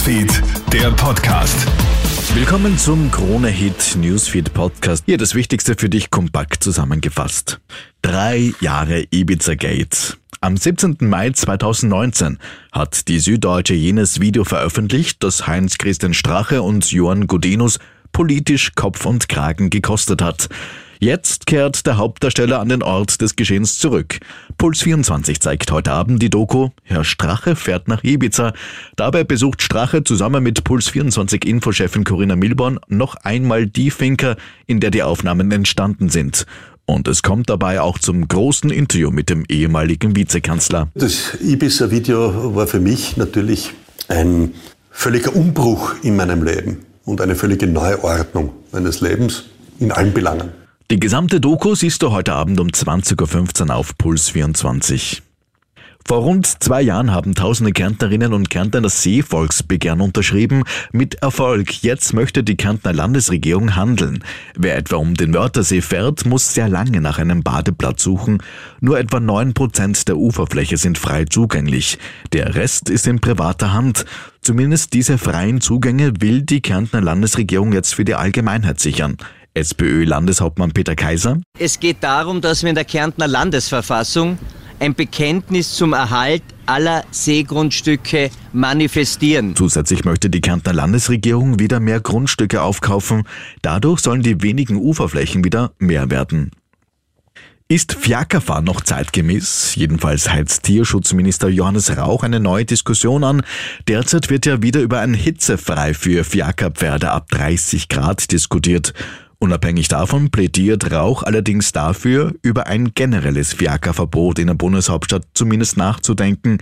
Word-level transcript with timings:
Newsfeed, 0.00 0.42
der 0.72 0.90
Podcast. 0.92 1.66
Willkommen 2.34 2.78
zum 2.78 3.10
Krone 3.10 3.48
Hit 3.48 3.98
Newsfeed 3.98 4.54
Podcast. 4.54 5.02
Hier 5.04 5.18
das 5.18 5.34
Wichtigste 5.34 5.74
für 5.76 5.90
dich 5.90 6.08
kompakt 6.08 6.64
zusammengefasst. 6.64 7.60
Drei 8.00 8.54
Jahre 8.62 9.04
Ibiza 9.10 9.56
Gate. 9.56 10.16
Am 10.40 10.56
17. 10.56 10.96
Mai 11.00 11.32
2019 11.32 12.38
hat 12.72 13.08
die 13.08 13.18
Süddeutsche 13.18 13.74
jenes 13.74 14.20
Video 14.20 14.44
veröffentlicht, 14.44 15.22
das 15.22 15.46
Heinz-Christian 15.46 16.14
Strache 16.14 16.62
und 16.62 16.90
Johann 16.90 17.26
Godinus 17.26 17.78
politisch 18.10 18.74
Kopf 18.74 19.04
und 19.04 19.28
Kragen 19.28 19.68
gekostet 19.68 20.22
hat. 20.22 20.48
Jetzt 21.02 21.46
kehrt 21.46 21.86
der 21.86 21.96
Hauptdarsteller 21.96 22.60
an 22.60 22.68
den 22.68 22.82
Ort 22.82 23.22
des 23.22 23.34
Geschehens 23.34 23.78
zurück. 23.78 24.20
Puls 24.58 24.82
24 24.82 25.40
zeigt 25.40 25.72
heute 25.72 25.92
Abend 25.92 26.20
die 26.22 26.28
Doku 26.28 26.68
Herr 26.82 27.04
Strache 27.04 27.56
fährt 27.56 27.88
nach 27.88 28.04
Ibiza. 28.04 28.52
Dabei 28.96 29.24
besucht 29.24 29.62
Strache 29.62 30.04
zusammen 30.04 30.42
mit 30.42 30.62
Puls 30.62 30.90
24 30.90 31.46
Infochefin 31.46 32.04
Corinna 32.04 32.36
Milborn 32.36 32.78
noch 32.88 33.14
einmal 33.14 33.66
die 33.66 33.90
Finca, 33.90 34.36
in 34.66 34.80
der 34.80 34.90
die 34.90 35.02
Aufnahmen 35.02 35.50
entstanden 35.52 36.10
sind. 36.10 36.44
Und 36.84 37.08
es 37.08 37.22
kommt 37.22 37.48
dabei 37.48 37.80
auch 37.80 37.98
zum 37.98 38.28
großen 38.28 38.68
Interview 38.68 39.10
mit 39.10 39.30
dem 39.30 39.46
ehemaligen 39.48 40.14
Vizekanzler. 40.14 40.88
Das 40.94 41.38
Ibiza-Video 41.40 42.54
war 42.54 42.66
für 42.66 42.80
mich 42.80 43.16
natürlich 43.16 43.70
ein 44.08 44.52
völliger 44.90 45.34
Umbruch 45.34 45.94
in 46.02 46.16
meinem 46.16 46.42
Leben 46.42 46.84
und 47.06 47.22
eine 47.22 47.36
völlige 47.36 47.66
Neuordnung 47.66 48.52
meines 48.70 49.00
Lebens 49.00 49.44
in 49.78 49.92
allen 49.92 50.12
Belangen. 50.12 50.59
Die 50.90 50.98
gesamte 50.98 51.40
Doku 51.40 51.76
siehst 51.76 52.02
du 52.02 52.10
heute 52.10 52.32
Abend 52.32 52.58
um 52.58 52.66
20.15 52.66 53.68
Uhr 53.68 53.76
auf 53.76 53.96
Puls 53.96 54.30
24. 54.30 55.22
Vor 56.04 56.18
rund 56.18 56.48
zwei 56.48 56.82
Jahren 56.82 57.12
haben 57.12 57.36
tausende 57.36 57.70
Kärntnerinnen 57.70 58.32
und 58.32 58.50
Kärntner 58.50 58.80
das 58.80 59.00
Seevolksbegehren 59.04 60.00
unterschrieben. 60.00 60.64
Mit 60.90 61.22
Erfolg. 61.22 61.84
Jetzt 61.84 62.12
möchte 62.12 62.42
die 62.42 62.56
Kärntner 62.56 62.92
Landesregierung 62.92 63.76
handeln. 63.76 64.24
Wer 64.56 64.76
etwa 64.76 64.96
um 64.96 65.14
den 65.14 65.32
Wörthersee 65.32 65.80
fährt, 65.80 66.26
muss 66.26 66.54
sehr 66.54 66.68
lange 66.68 67.00
nach 67.00 67.20
einem 67.20 67.44
Badeplatz 67.44 68.02
suchen. 68.02 68.42
Nur 68.80 68.98
etwa 68.98 69.20
neun 69.20 69.54
Prozent 69.54 70.08
der 70.08 70.16
Uferfläche 70.16 70.76
sind 70.76 70.98
frei 70.98 71.24
zugänglich. 71.24 71.98
Der 72.32 72.56
Rest 72.56 72.90
ist 72.90 73.06
in 73.06 73.20
privater 73.20 73.72
Hand. 73.72 74.06
Zumindest 74.40 74.92
diese 74.92 75.18
freien 75.18 75.60
Zugänge 75.60 76.14
will 76.20 76.42
die 76.42 76.62
Kärntner 76.62 77.00
Landesregierung 77.00 77.72
jetzt 77.72 77.94
für 77.94 78.04
die 78.04 78.16
Allgemeinheit 78.16 78.80
sichern. 78.80 79.18
SPÖ-Landeshauptmann 79.54 80.72
Peter 80.72 80.94
Kaiser. 80.94 81.40
Es 81.58 81.80
geht 81.80 81.98
darum, 82.00 82.40
dass 82.40 82.62
wir 82.62 82.70
in 82.70 82.74
der 82.74 82.84
Kärntner 82.84 83.28
Landesverfassung 83.28 84.38
ein 84.78 84.94
Bekenntnis 84.94 85.74
zum 85.74 85.92
Erhalt 85.92 86.42
aller 86.66 87.04
Seegrundstücke 87.10 88.30
manifestieren. 88.52 89.54
Zusätzlich 89.54 90.04
möchte 90.04 90.30
die 90.30 90.40
Kärntner 90.40 90.72
Landesregierung 90.72 91.58
wieder 91.58 91.80
mehr 91.80 92.00
Grundstücke 92.00 92.62
aufkaufen. 92.62 93.24
Dadurch 93.62 94.00
sollen 94.00 94.22
die 94.22 94.42
wenigen 94.42 94.76
Uferflächen 94.76 95.44
wieder 95.44 95.72
mehr 95.78 96.10
werden. 96.10 96.52
Ist 97.68 97.92
Fiakerfahren 97.92 98.64
noch 98.64 98.80
zeitgemäß? 98.80 99.76
Jedenfalls 99.76 100.28
heizt 100.28 100.64
Tierschutzminister 100.64 101.48
Johannes 101.48 101.96
Rauch 101.96 102.24
eine 102.24 102.40
neue 102.40 102.64
Diskussion 102.64 103.22
an. 103.22 103.42
Derzeit 103.86 104.28
wird 104.28 104.44
ja 104.44 104.60
wieder 104.60 104.80
über 104.80 104.98
ein 104.98 105.14
Hitzefrei 105.14 105.94
für 105.94 106.24
Fiakerpferde 106.24 107.12
ab 107.12 107.28
30 107.30 107.88
Grad 107.88 108.32
diskutiert. 108.32 108.92
Unabhängig 109.42 109.88
davon 109.88 110.30
plädiert 110.30 110.92
Rauch 110.92 111.22
allerdings 111.22 111.72
dafür, 111.72 112.34
über 112.42 112.66
ein 112.66 112.92
generelles 112.94 113.54
Fiakerverbot 113.54 114.38
in 114.38 114.48
der 114.48 114.54
Bundeshauptstadt 114.54 115.28
zumindest 115.32 115.78
nachzudenken. 115.78 116.58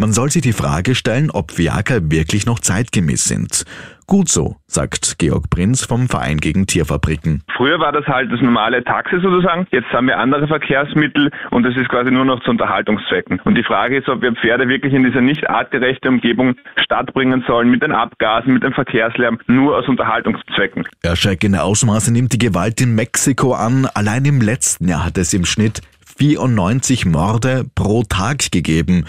Man 0.00 0.12
soll 0.12 0.30
sich 0.30 0.42
die 0.42 0.52
Frage 0.52 0.94
stellen, 0.94 1.28
ob 1.28 1.50
Fiaker 1.50 2.08
wirklich 2.08 2.46
noch 2.46 2.60
zeitgemäß 2.60 3.24
sind. 3.24 3.64
Gut 4.06 4.28
so, 4.28 4.54
sagt 4.68 5.18
Georg 5.18 5.50
Prinz 5.50 5.84
vom 5.84 6.08
Verein 6.08 6.38
gegen 6.38 6.68
Tierfabriken. 6.68 7.42
Früher 7.56 7.80
war 7.80 7.90
das 7.90 8.06
halt 8.06 8.30
das 8.30 8.40
normale 8.40 8.84
Taxi 8.84 9.16
sozusagen. 9.20 9.66
Jetzt 9.72 9.88
haben 9.92 10.06
wir 10.06 10.20
andere 10.20 10.46
Verkehrsmittel 10.46 11.32
und 11.50 11.66
es 11.66 11.76
ist 11.76 11.88
quasi 11.88 12.12
nur 12.12 12.24
noch 12.24 12.40
zu 12.44 12.50
Unterhaltungszwecken. 12.50 13.40
Und 13.40 13.56
die 13.56 13.64
Frage 13.64 13.96
ist, 13.96 14.08
ob 14.08 14.22
wir 14.22 14.32
Pferde 14.34 14.68
wirklich 14.68 14.94
in 14.94 15.02
dieser 15.02 15.20
nicht 15.20 15.50
artgerechte 15.50 16.08
Umgebung 16.08 16.54
stattbringen 16.76 17.42
sollen 17.48 17.68
mit 17.68 17.82
den 17.82 17.90
Abgasen, 17.90 18.54
mit 18.54 18.62
dem 18.62 18.74
Verkehrslärm, 18.74 19.40
nur 19.48 19.76
aus 19.76 19.88
Unterhaltungszwecken. 19.88 20.86
Erschreckende 21.02 21.64
Ausmaße 21.64 22.12
nimmt 22.12 22.32
die 22.32 22.38
Gewalt 22.38 22.80
in 22.80 22.94
Mexiko 22.94 23.52
an. 23.52 23.88
Allein 23.94 24.24
im 24.24 24.40
letzten 24.40 24.86
Jahr 24.86 25.04
hat 25.04 25.18
es 25.18 25.34
im 25.34 25.44
Schnitt 25.44 25.82
94 26.18 27.04
Morde 27.04 27.64
pro 27.74 28.04
Tag 28.04 28.52
gegeben. 28.52 29.04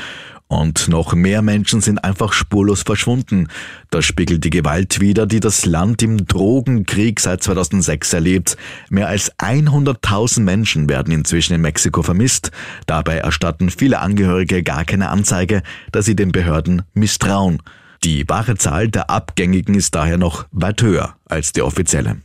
Und 0.51 0.87
noch 0.87 1.13
mehr 1.13 1.43
Menschen 1.43 1.79
sind 1.79 2.03
einfach 2.03 2.33
spurlos 2.33 2.81
verschwunden. 2.81 3.49
Das 3.91 4.03
spiegelt 4.03 4.43
die 4.43 4.49
Gewalt 4.49 4.99
wider, 4.99 5.27
die 5.27 5.39
das 5.39 5.67
Land 5.67 6.01
im 6.01 6.25
Drogenkrieg 6.25 7.19
seit 7.19 7.43
2006 7.43 8.13
erlebt. 8.13 8.57
Mehr 8.89 9.09
als 9.09 9.31
100.000 9.37 10.41
Menschen 10.41 10.89
werden 10.89 11.13
inzwischen 11.13 11.53
in 11.53 11.61
Mexiko 11.61 12.01
vermisst. 12.01 12.49
Dabei 12.87 13.17
erstatten 13.17 13.69
viele 13.69 13.99
Angehörige 13.99 14.63
gar 14.63 14.85
keine 14.85 15.09
Anzeige, 15.09 15.61
da 15.91 16.01
sie 16.01 16.15
den 16.15 16.31
Behörden 16.31 16.81
misstrauen. 16.95 17.61
Die 18.03 18.27
wahre 18.27 18.55
Zahl 18.55 18.87
der 18.87 19.11
Abgängigen 19.11 19.75
ist 19.75 19.93
daher 19.93 20.17
noch 20.17 20.47
weit 20.51 20.81
höher 20.81 21.15
als 21.25 21.53
die 21.53 21.61
offizielle. 21.61 22.17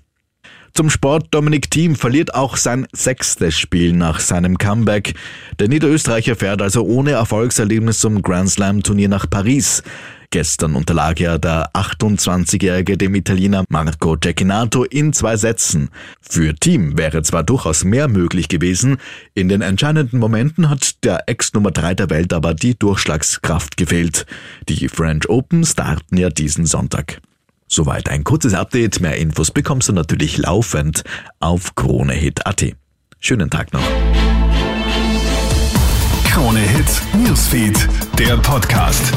Zum 0.77 0.91
Sport 0.91 1.29
Dominik 1.31 1.71
Thiem 1.71 1.95
verliert 1.95 2.35
auch 2.35 2.57
sein 2.57 2.89
sechstes 2.93 3.57
Spiel 3.57 3.93
nach 3.93 4.19
seinem 4.19 4.59
Comeback. 4.59 5.15
Der 5.61 5.69
Niederösterreicher 5.69 6.35
fährt 6.35 6.61
also 6.61 6.83
ohne 6.83 7.13
Erfolgserlebnis 7.13 8.01
zum 8.01 8.23
Grand 8.23 8.51
Slam 8.51 8.83
Turnier 8.83 9.09
nach 9.09 9.31
Paris. 9.31 9.85
Gestern 10.31 10.75
unterlag 10.75 11.21
ja 11.21 11.39
der 11.39 11.71
28-Jährige 11.75 12.99
dem 12.99 13.15
Italiener 13.15 13.63
Marco 13.69 14.17
Cecchinato 14.17 14.83
in 14.83 15.13
zwei 15.13 15.37
Sätzen. 15.37 15.91
Für 16.21 16.57
Team 16.57 16.99
wäre 16.99 17.23
zwar 17.23 17.45
durchaus 17.45 17.85
mehr 17.85 18.09
möglich 18.09 18.49
gewesen, 18.49 18.97
in 19.33 19.49
den 19.49 19.63
entscheidenden 19.63 20.19
Momenten 20.19 20.71
hat 20.71 21.05
der 21.05 21.29
Ex-Nummer 21.29 21.71
3 21.71 21.95
der 21.95 22.11
Welt 22.11 22.33
aber 22.33 22.53
die 22.53 22.77
Durchschlagskraft 22.77 23.77
gefehlt. 23.77 24.27
Die 24.69 24.89
French 24.89 25.29
Open 25.29 25.65
starten 25.65 26.17
ja 26.17 26.31
diesen 26.31 26.67
Sonntag. 26.67 27.21
Soweit 27.67 28.09
ein 28.09 28.25
kurzes 28.25 28.55
Update. 28.55 29.01
Mehr 29.01 29.17
Infos 29.17 29.51
bekommst 29.51 29.89
du 29.89 29.93
natürlich 29.93 30.39
laufend 30.39 31.03
auf 31.41 31.75
KroneHit.at. 31.75 32.75
Schönen 33.21 33.51
Tag 33.51 33.73
noch. 33.73 33.83
Krone 36.25 36.61
Hit 36.61 37.03
Newsfeed, 37.15 37.89
der 38.19 38.37
Podcast. 38.39 39.13